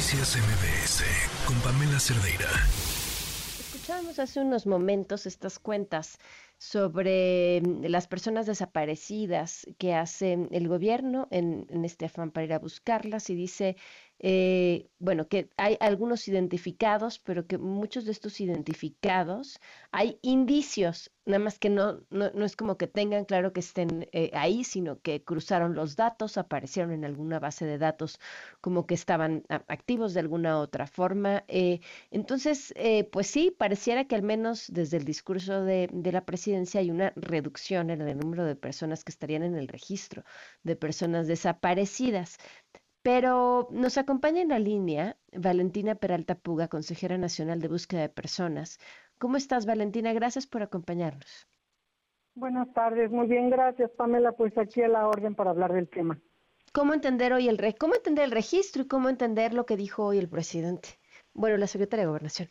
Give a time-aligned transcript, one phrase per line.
[0.00, 1.04] Noticias MBS
[1.46, 2.48] con Pamela Cerdeira.
[3.58, 6.16] Escuchábamos hace unos momentos estas cuentas
[6.56, 12.54] sobre mm, las personas desaparecidas que hace el gobierno en, en este afán para ir
[12.54, 13.76] a buscarlas y dice
[14.22, 19.58] eh, bueno, que hay algunos identificados, pero que muchos de estos identificados
[19.92, 24.30] hay indicios, nada más que no, no, es como que tengan claro que estén eh,
[24.34, 28.18] ahí, sino que cruzaron los datos, aparecieron en alguna base de datos
[28.60, 31.44] como que estaban activos de alguna otra forma.
[31.48, 31.80] Eh,
[32.10, 32.74] entonces,
[33.12, 37.12] pues sí, pareciera que al menos desde el discurso de, de la presidencia hay una
[37.16, 40.24] reducción en el número de personas que estarían en el registro
[40.62, 42.38] de personas desaparecidas.
[43.02, 48.78] Pero nos acompaña en la línea Valentina Peralta Puga, consejera nacional de búsqueda de personas.
[49.18, 50.12] ¿Cómo estás, Valentina?
[50.12, 51.48] Gracias por acompañarnos.
[52.34, 54.32] Buenas tardes, muy bien, gracias, Pamela.
[54.32, 56.18] Pues aquí a la orden para hablar del tema.
[56.72, 60.04] ¿Cómo entender hoy el re cómo entender el registro y cómo entender lo que dijo
[60.04, 60.90] hoy el presidente?
[61.34, 62.48] Bueno, la secretaria de Gobernación.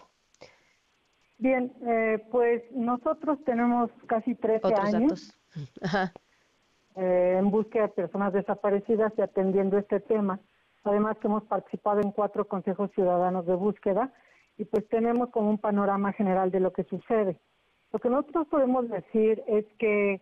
[1.38, 5.10] Bien, eh, pues nosotros tenemos casi 13 Otros años.
[5.10, 5.40] Datos.
[5.82, 6.14] Ajá.
[6.98, 10.40] Eh, en búsqueda de personas desaparecidas y atendiendo este tema.
[10.84, 14.12] Además que hemos participado en cuatro consejos ciudadanos de búsqueda
[14.58, 17.38] y pues tenemos como un panorama general de lo que sucede.
[17.92, 20.22] Lo que nosotros podemos decir es que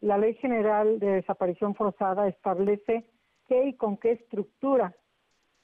[0.00, 3.04] la Ley General de Desaparición Forzada establece
[3.48, 4.94] qué y con qué estructura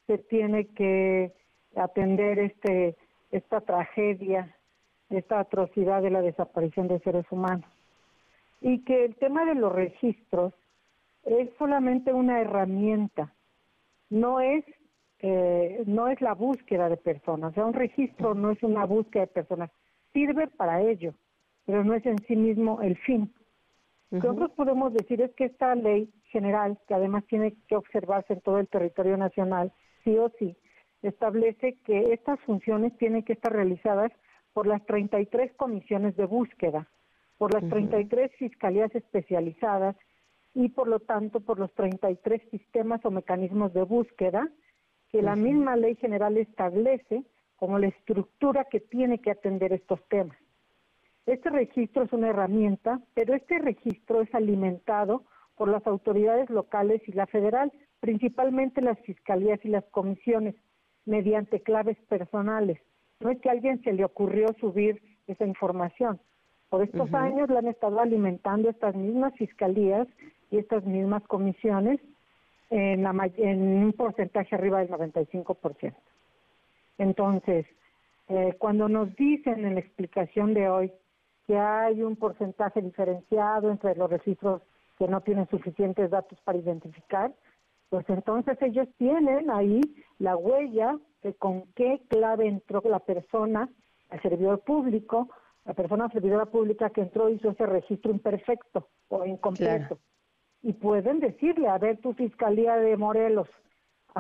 [0.07, 1.33] se tiene que
[1.77, 2.97] atender este
[3.31, 4.57] esta tragedia,
[5.09, 7.71] esta atrocidad de la desaparición de seres humanos
[8.61, 10.53] y que el tema de los registros
[11.25, 13.33] es solamente una herramienta,
[14.11, 14.65] no es
[15.23, 19.27] eh, no es la búsqueda de personas, o sea, un registro no es una búsqueda
[19.27, 19.71] de personas,
[20.15, 21.15] sirve para ello,
[21.67, 23.31] pero no es en sí mismo el fin.
[24.11, 28.33] Lo que nosotros podemos decir es que esta ley general, que además tiene que observarse
[28.33, 29.73] en todo el territorio nacional,
[30.05, 30.57] sí o sí,
[31.03, 34.11] establece que estas funciones tienen que estar realizadas
[34.55, 36.89] por las 33 comisiones de búsqueda
[37.41, 39.97] por las 33 fiscalías especializadas
[40.55, 44.49] y por lo tanto por los 33 sistemas o mecanismos de búsqueda
[45.11, 47.25] que la misma ley general establece
[47.57, 50.37] como la estructura que tiene que atender estos temas.
[51.27, 55.25] Este registro es una herramienta, pero este registro es alimentado
[55.57, 60.55] por las autoridades locales y la federal, principalmente las fiscalías y las comisiones,
[61.05, 62.79] mediante claves personales.
[63.21, 66.21] No es que a alguien se le ocurrió subir esa información,
[66.71, 70.07] por estos años la han estado alimentando estas mismas fiscalías
[70.51, 72.01] y estas mismas comisiones
[72.71, 75.95] en, la, en un porcentaje arriba del 95%.
[76.99, 77.67] Entonces,
[78.29, 80.93] eh, cuando nos dicen en la explicación de hoy
[81.47, 84.63] que hay un porcentaje diferenciado entre los registros
[84.99, 87.33] que no tienen suficientes datos para identificar,
[87.89, 89.81] pues entonces ellos tienen ahí
[90.19, 93.69] la huella de con qué clave entró la persona
[94.11, 95.29] al servidor público,
[95.65, 99.99] la persona servidora pública que entró hizo ese registro imperfecto o incompleto.
[100.63, 103.49] Y pueden decirle, a ver, tu fiscalía de Morelos,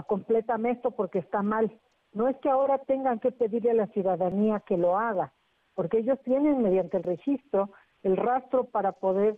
[0.06, 1.70] complétame esto porque está mal.
[2.12, 5.32] No es que ahora tengan que pedirle a la ciudadanía que lo haga,
[5.74, 7.70] porque ellos tienen mediante el registro
[8.02, 9.36] el rastro para poder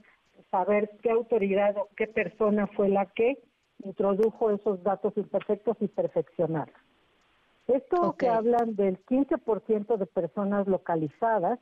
[0.51, 3.39] saber qué autoridad o qué persona fue la que
[3.85, 6.77] introdujo esos datos imperfectos y perfeccionarlos.
[7.67, 11.59] Esto que hablan del 15% de personas localizadas,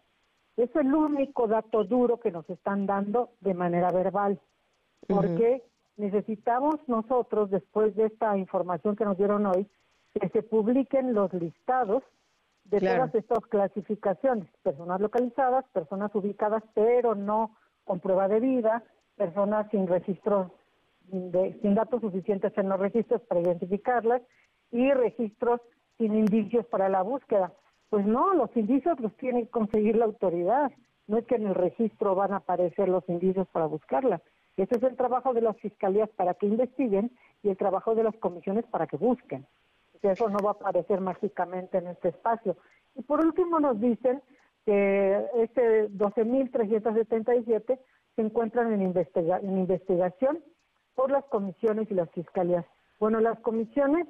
[0.56, 4.40] es el único dato duro que nos están dando de manera verbal,
[5.06, 5.62] porque
[5.96, 9.68] necesitamos nosotros, después de esta información que nos dieron hoy,
[10.14, 12.02] que se publiquen los listados
[12.64, 18.84] de todas estas clasificaciones, personas localizadas, personas ubicadas pero no con prueba de vida,
[19.16, 20.52] personas sin registros,
[21.10, 24.22] sin datos suficientes en los registros para identificarlas
[24.70, 25.60] y registros
[25.98, 27.52] sin indicios para la búsqueda.
[27.88, 30.70] Pues no, los indicios los tiene que conseguir la autoridad.
[31.08, 34.22] No es que en el registro van a aparecer los indicios para buscarla.
[34.56, 37.10] Ese es el trabajo de las fiscalías para que investiguen
[37.42, 39.46] y el trabajo de las comisiones para que busquen.
[40.02, 42.56] Eso no va a aparecer mágicamente en este espacio.
[42.94, 44.22] Y por último nos dicen
[44.64, 47.78] que este 12.377
[48.16, 50.42] se encuentran en, en investigación
[50.94, 52.64] por las comisiones y las fiscalías.
[52.98, 54.06] Bueno, las comisiones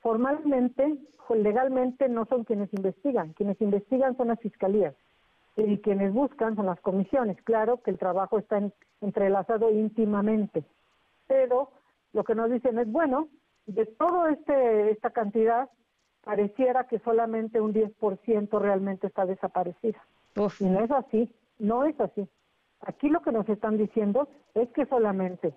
[0.00, 0.98] formalmente,
[1.34, 4.94] legalmente no son quienes investigan, quienes investigan son las fiscalías
[5.56, 7.40] y quienes buscan son las comisiones.
[7.42, 8.60] Claro que el trabajo está
[9.00, 10.64] entrelazado íntimamente,
[11.26, 11.70] pero
[12.12, 13.28] lo que nos dicen es, bueno,
[13.66, 15.68] de toda este, esta cantidad,
[16.22, 20.02] pareciera que solamente un 10% realmente está desaparecida.
[20.58, 22.28] Y no es así, no es así.
[22.80, 25.54] Aquí lo que nos están diciendo es que solamente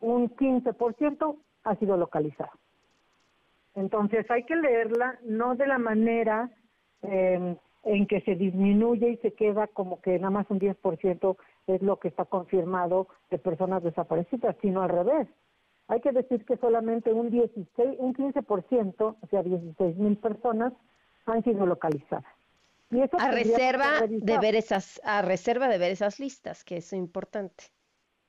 [0.00, 2.50] un 15% ha sido localizado.
[3.74, 6.50] Entonces hay que leerla no de la manera
[7.02, 11.36] eh, en que se disminuye y se queda como que nada más un 10%
[11.66, 15.28] es lo que está confirmado de personas desaparecidas, sino al revés.
[15.88, 20.72] Hay que decir que solamente un 16, un 15%, o sea, 16 mil personas
[21.26, 22.24] han sido localizadas.
[22.90, 26.92] Y eso a reserva de ver esas, a reserva de ver esas listas, que es
[26.92, 27.64] importante.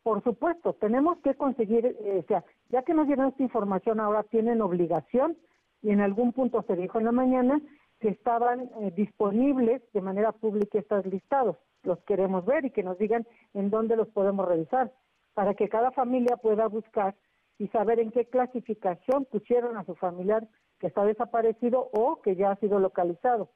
[0.04, 4.24] Por supuesto, tenemos que conseguir, eh, o sea, ya que nos dieron esta información, ahora
[4.24, 5.38] tienen obligación,
[5.82, 7.62] y en algún punto se dijo en la mañana
[8.00, 11.58] que estaban eh, disponibles de manera pública estos listados.
[11.84, 14.92] Los queremos ver y que nos digan en dónde los podemos revisar,
[15.34, 17.16] para que cada familia pueda buscar
[17.58, 20.48] y saber en qué clasificación pusieron a su familiar
[20.80, 23.50] que está desaparecido o que ya ha sido localizado.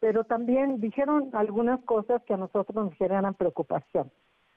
[0.00, 4.10] Pero también dijeron algunas cosas que a nosotros nos generan preocupación.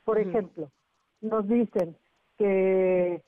[0.04, 0.70] Por ejemplo,
[1.22, 1.96] nos dicen
[2.38, 3.24] que,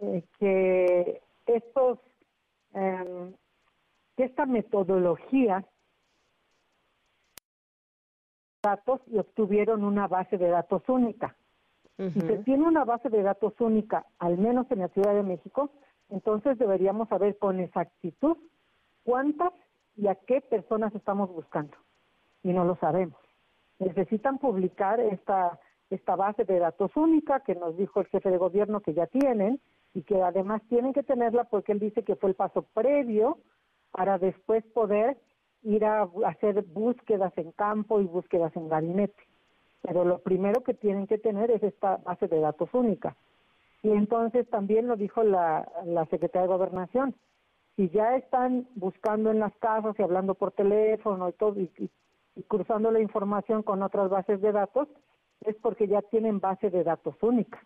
[0.00, 1.98] eh, que estos,
[2.72, 3.32] em,
[4.16, 5.64] que esta metodología
[8.62, 11.36] datos y obtuvieron una base de datos única.
[11.96, 15.70] Si se tiene una base de datos única, al menos en la Ciudad de México,
[16.08, 18.36] entonces deberíamos saber con exactitud
[19.04, 19.52] cuántas
[19.96, 21.76] y a qué personas estamos buscando.
[22.42, 23.18] Y no lo sabemos.
[23.78, 25.60] Necesitan publicar esta,
[25.90, 29.60] esta base de datos única que nos dijo el jefe de gobierno que ya tienen
[29.92, 33.38] y que además tienen que tenerla porque él dice que fue el paso previo
[33.94, 35.16] para después poder
[35.62, 39.22] ir a hacer búsquedas en campo y búsquedas en gabinete
[39.84, 43.14] pero lo primero que tienen que tener es esta base de datos única.
[43.82, 45.68] Y entonces también lo dijo la,
[46.08, 47.14] Secretaría de Gobernación,
[47.76, 51.90] si ya están buscando en las casas y hablando por teléfono y todo y,
[52.48, 54.88] cruzando la información con otras bases de datos,
[55.42, 57.62] es porque ya tienen base de datos única.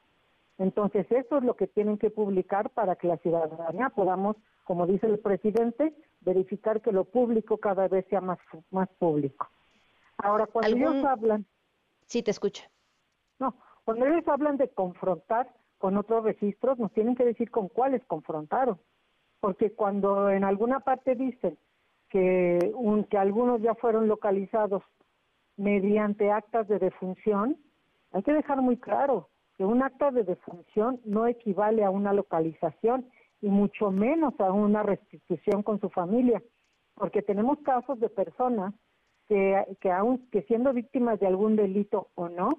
[0.58, 4.34] Entonces eso es lo que tienen que publicar para que la ciudadanía podamos,
[4.68, 8.38] como dice el presidente, verificar que lo público cada vez sea más,
[8.70, 9.48] más público.
[10.18, 11.46] Ahora, cuando ellos hablan
[12.04, 12.64] Sí, te escucho.
[13.38, 13.54] No,
[13.86, 15.48] cuando ellos hablan de confrontar
[15.78, 18.78] con otros registros, nos tienen que decir con cuáles confrontaron.
[19.40, 21.56] Porque cuando en alguna parte dicen
[22.10, 24.82] que, un, que algunos ya fueron localizados
[25.56, 27.56] mediante actas de defunción,
[28.12, 33.08] hay que dejar muy claro que un acta de defunción no equivale a una localización
[33.40, 36.42] y mucho menos a una restitución con su familia,
[36.94, 38.74] porque tenemos casos de personas
[39.28, 42.50] que, que aun que siendo víctimas de algún delito o no,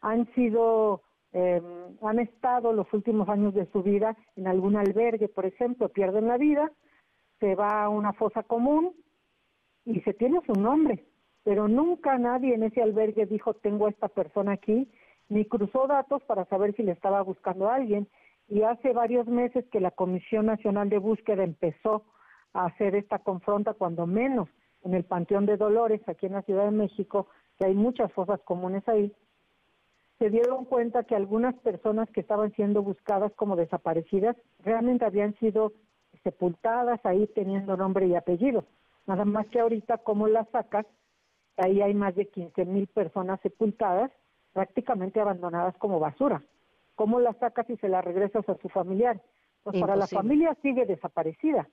[0.00, 1.02] han sido,
[1.32, 1.62] eh,
[2.02, 6.36] han estado los últimos años de su vida en algún albergue, por ejemplo, pierden la
[6.36, 6.70] vida,
[7.40, 8.94] se va a una fosa común
[9.86, 11.04] y se tiene su nombre,
[11.42, 14.90] pero nunca nadie en ese albergue dijo tengo a esta persona aquí,
[15.28, 18.08] ni cruzó datos para saber si le estaba buscando a alguien.
[18.48, 22.04] Y hace varios meses que la Comisión Nacional de Búsqueda empezó
[22.52, 24.48] a hacer esta confronta, cuando menos
[24.82, 28.40] en el Panteón de Dolores, aquí en la Ciudad de México, que hay muchas fosas
[28.42, 29.12] comunes ahí,
[30.18, 35.72] se dieron cuenta que algunas personas que estaban siendo buscadas como desaparecidas realmente habían sido
[36.22, 38.64] sepultadas ahí teniendo nombre y apellido.
[39.06, 40.86] Nada más que ahorita, como las sacas?
[41.56, 44.10] Ahí hay más de 15 mil personas sepultadas,
[44.52, 46.42] prácticamente abandonadas como basura.
[46.94, 49.20] ¿Cómo las sacas y se las regresas a su familiar?
[49.62, 51.68] Pues para la familia sigue desaparecida,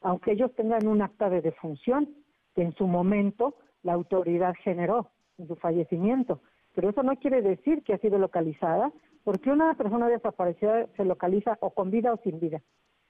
[0.00, 2.08] aunque ellos tengan un acta de defunción
[2.54, 6.40] que en su momento la autoridad generó en su fallecimiento.
[6.74, 11.58] Pero eso no quiere decir que ha sido localizada, porque una persona desaparecida se localiza
[11.60, 12.62] o con vida o sin vida.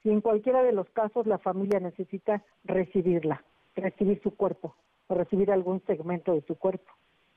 [0.03, 3.43] Y en cualquiera de los casos la familia necesita recibirla,
[3.75, 4.75] recibir su cuerpo
[5.07, 6.93] o recibir algún segmento de su cuerpo.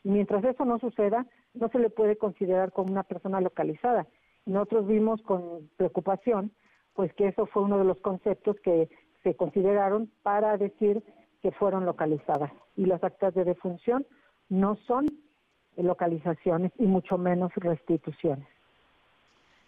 [0.08, 4.08] Y mientras eso no suceda, no se le puede considerar como una persona localizada.
[4.46, 6.54] Nosotros vimos con preocupación,
[6.94, 8.88] pues que eso fue uno de los conceptos que
[9.24, 11.04] se consideraron para decir
[11.42, 12.54] que fueron localizadas.
[12.78, 14.08] Y las actas de defunción
[14.48, 15.08] no son
[15.76, 18.48] localizaciones y mucho menos restituciones.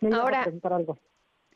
[0.10, 0.98] Ahora, algo.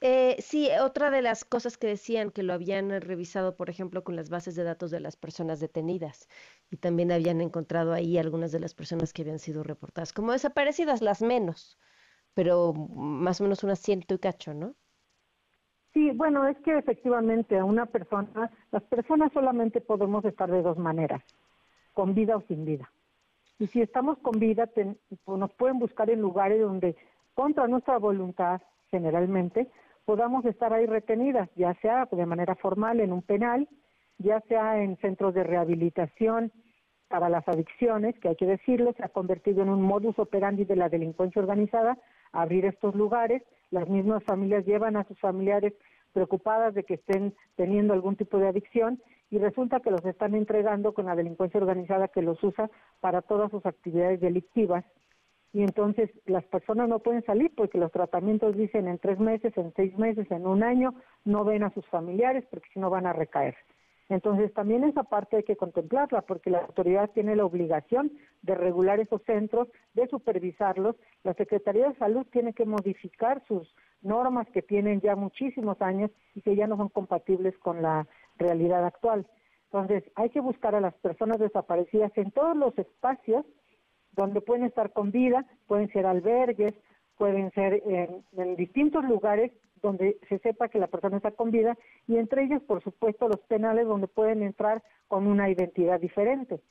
[0.06, 4.18] Eh, sí, otra de las cosas que decían que lo habían revisado, por ejemplo, con
[4.18, 6.28] las bases de datos de las personas detenidas
[6.70, 11.02] y también habían encontrado ahí algunas de las personas que habían sido reportadas como desaparecidas,
[11.02, 11.80] las menos,
[12.34, 14.76] pero más o menos unas ciento y cacho, ¿no?
[15.94, 20.78] Sí, bueno, es que efectivamente a una persona, las personas solamente podemos estar de dos
[20.78, 21.24] maneras,
[21.94, 22.92] con vida o sin vida.
[23.58, 26.98] Y si estamos con vida, pues, nos pueden buscar en lugares donde,
[27.36, 29.72] contra nuestra voluntad, generalmente,
[30.06, 33.68] podamos estar ahí retenidas, ya sea de manera formal en un penal,
[34.18, 36.52] ya sea en centros de rehabilitación
[37.08, 40.76] para las adicciones, que hay que decirlo, se ha convertido en un modus operandi de
[40.76, 41.98] la delincuencia organizada,
[42.32, 45.74] abrir estos lugares, las mismas familias llevan a sus familiares
[46.12, 50.94] preocupadas de que estén teniendo algún tipo de adicción y resulta que los están entregando
[50.94, 52.70] con la delincuencia organizada que los usa
[53.00, 54.86] para todas sus actividades delictivas
[55.54, 59.72] y entonces las personas no pueden salir porque los tratamientos dicen en tres meses, en
[59.76, 60.96] seis meses, en un año,
[61.26, 63.56] no ven a sus familiares porque si no van a recaer.
[64.10, 69.00] Entonces también esa parte hay que contemplarla porque la autoridad tiene la obligación de regular
[69.00, 70.96] esos centros, de supervisarlos.
[71.24, 76.42] La Secretaría de Salud tiene que modificar sus normas que tienen ya muchísimos años y
[76.42, 78.08] que ya no son compatibles con la
[78.38, 79.28] realidad actual.
[79.66, 83.46] Entonces hay que buscar a las personas desaparecidas en todos los espacios
[84.16, 86.74] donde pueden estar con vida, pueden ser albergues,
[87.18, 89.52] pueden ser en, distintos lugares
[89.82, 91.78] donde se sepa que la persona está con vida
[92.08, 96.62] y entre ellos, por supuesto, los penales donde pueden entrar con una identidad diferente.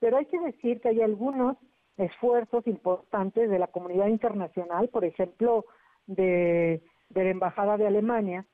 [0.00, 1.56] Pero hay que decir que hay algunos
[1.98, 5.66] esfuerzos importantes de la comunidad internacional, por ejemplo,
[6.06, 6.82] de,
[7.14, 8.46] la Embajada de Alemania,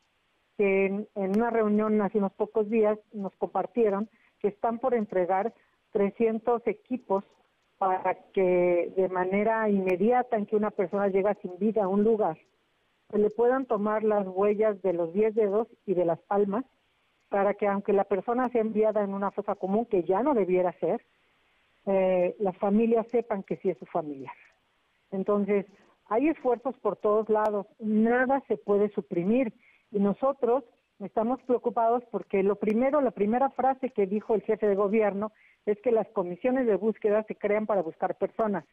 [0.56, 5.54] que en, en, una reunión hace unos pocos días nos compartieron que están por entregar
[5.92, 7.24] 300 equipos
[7.78, 12.36] para que de manera inmediata en que una persona llega sin vida a un lugar,
[13.10, 16.64] se le puedan tomar las huellas de los 10 dedos y de las palmas
[17.28, 20.72] para que aunque la persona sea enviada en una fosa común, que ya no debiera
[20.80, 21.04] ser,
[21.86, 24.34] eh, las familias sepan que sí es su familiar.
[25.10, 25.66] Entonces,
[26.06, 29.52] hay esfuerzos por todos lados, nada se puede suprimir
[29.90, 30.64] y nosotros
[31.00, 35.32] estamos preocupados porque lo primero, la primera frase que dijo el jefe de gobierno
[35.66, 38.64] es que las comisiones de búsqueda se crean para buscar personas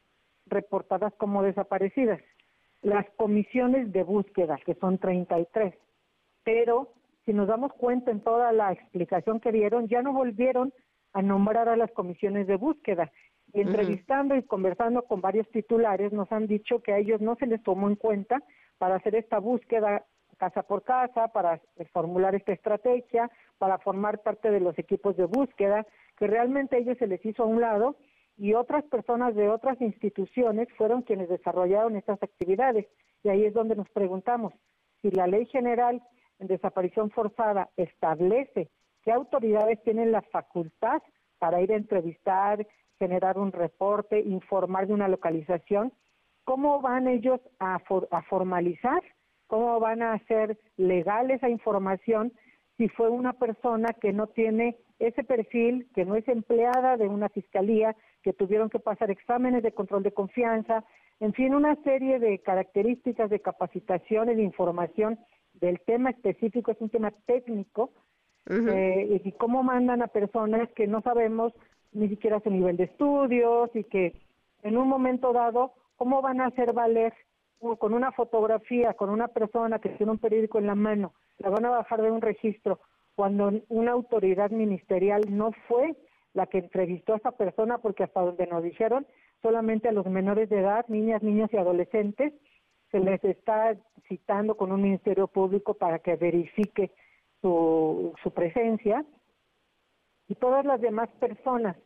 [0.45, 2.21] reportadas como desaparecidas.
[2.81, 5.73] Las comisiones de búsqueda, que son 33,
[6.43, 6.93] pero
[7.25, 10.71] si nos damos cuenta en toda la explicación que dieron, ya no volvieron
[11.13, 13.11] a nombrar a las comisiones de búsqueda.
[13.53, 17.47] Y entrevistando y conversando con varios titulares, nos han dicho que a ellos no se
[17.47, 18.43] les tomó en cuenta
[18.77, 20.05] para hacer esta búsqueda
[20.35, 21.59] casa por casa, para
[21.93, 25.85] formular esta estrategia, para formar parte de los equipos de búsqueda,
[26.17, 27.95] que realmente ellos se les hizo a un lado
[28.37, 32.85] y otras personas de otras instituciones fueron quienes desarrollaron estas actividades.
[33.23, 34.53] Y ahí es donde nos preguntamos
[35.01, 36.01] si la ley general
[36.39, 38.69] en desaparición forzada establece
[39.03, 41.01] qué autoridades tienen la facultad
[41.39, 42.65] para ir a entrevistar,
[42.99, 45.93] generar un reporte, informar de una localización,
[46.43, 47.75] ¿cómo van ellos a,
[48.11, 49.01] a formalizar
[49.47, 52.33] ¿Cómo van a hacer legal esa información
[52.77, 57.29] si fue una persona que no tiene ese perfil, que no es empleada de una
[57.29, 60.83] fiscalía, que tuvieron que pasar exámenes de control de confianza,
[61.19, 65.17] en fin, una serie de características de capacitación de información
[65.53, 67.91] del tema específico, es un tema técnico,
[68.47, 71.53] eh, y cómo mandan a personas que no sabemos
[71.93, 74.21] ni siquiera su nivel de estudios y que
[74.61, 77.13] en un momento dado, ¿cómo van a hacer valer
[77.77, 81.65] con una fotografía, con una persona que tiene un periódico en la mano, la van
[81.65, 82.79] a bajar de un registro
[83.15, 85.95] cuando una autoridad ministerial no fue
[86.33, 89.07] la que entrevistó a esa persona, porque hasta donde nos dijeron,
[89.41, 92.33] solamente a los menores de edad, niñas, niños y adolescentes,
[92.91, 96.91] se les está citando con un ministerio público para que verifique
[97.41, 99.05] su, su presencia.
[100.27, 101.77] Y todas las demás personas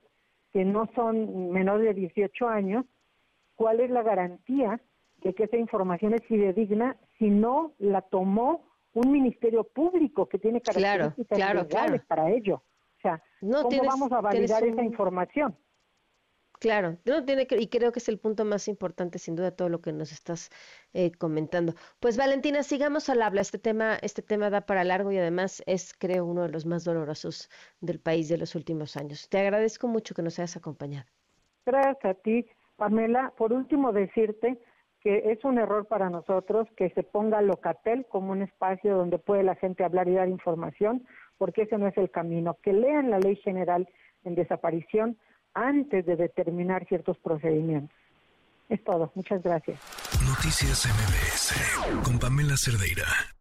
[0.52, 2.86] que no son menores de 18 años,
[3.56, 4.82] ¿cuál es la garantía
[5.22, 10.62] de que esa información es fidedigna si no la tomó un ministerio público que tiene
[10.62, 12.64] características claro, legales para ello.
[12.98, 15.56] O sea, ¿cómo vamos a validar esa información?
[16.60, 19.70] Claro, no tiene que, y creo que es el punto más importante, sin duda, todo
[19.70, 20.50] lo que nos estás
[20.92, 21.74] eh, comentando.
[22.02, 23.40] Pues Valentina, sigamos al habla.
[23.40, 26.84] Este tema, este tema da para largo y además es, creo, uno de los más
[26.84, 27.50] dolorosos
[27.80, 29.30] del país de los últimos años.
[29.30, 31.08] Te agradezco mucho que nos hayas acompañado.
[31.66, 32.46] Gracias a ti,
[32.76, 33.34] Pamela.
[33.38, 34.60] Por último, decirte
[35.02, 39.44] que es un error para nosotros que se ponga Locatel como un espacio donde puede
[39.44, 41.06] la gente hablar y dar información,
[41.38, 42.58] porque ese no es el camino.
[42.62, 43.88] Que lean la ley general
[44.26, 45.18] en desaparición
[45.54, 47.98] antes de determinar ciertos procedimientos.
[48.68, 49.12] Es todo.
[49.16, 49.80] Muchas gracias.
[50.28, 53.39] Noticias MBS con Pamela Cerdeira.